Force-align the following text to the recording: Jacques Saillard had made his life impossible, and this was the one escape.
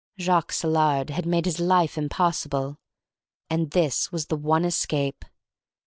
Jacques 0.17 0.51
Saillard 0.51 1.11
had 1.11 1.27
made 1.27 1.45
his 1.45 1.59
life 1.59 1.95
impossible, 1.95 2.79
and 3.51 3.69
this 3.69 4.11
was 4.11 4.25
the 4.25 4.35
one 4.35 4.65
escape. 4.65 5.23